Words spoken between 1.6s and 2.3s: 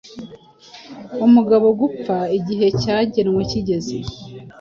gupfa